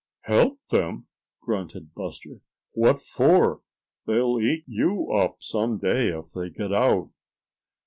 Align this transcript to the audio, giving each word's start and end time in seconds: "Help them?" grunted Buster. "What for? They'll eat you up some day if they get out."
"Help 0.21 0.65
them?" 0.71 1.05
grunted 1.43 1.93
Buster. 1.93 2.41
"What 2.71 3.03
for? 3.03 3.61
They'll 4.07 4.39
eat 4.41 4.63
you 4.65 5.11
up 5.11 5.43
some 5.43 5.77
day 5.77 6.07
if 6.07 6.33
they 6.33 6.49
get 6.49 6.73
out." 6.73 7.11